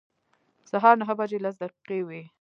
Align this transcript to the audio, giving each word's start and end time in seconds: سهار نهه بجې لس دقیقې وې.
سهار 0.71 0.95
نهه 1.01 1.13
بجې 1.19 1.37
لس 1.45 1.55
دقیقې 1.61 1.99
وې. 2.07 2.21